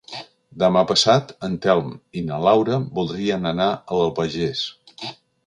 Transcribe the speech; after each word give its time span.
Demà 0.61 0.81
passat 0.91 1.33
en 1.47 1.57
Telm 1.65 1.91
i 2.21 2.23
na 2.31 2.41
Laura 2.47 2.81
voldrien 2.97 3.47
anar 3.53 3.69
a 3.75 4.01
l'Albagés. 4.01 4.65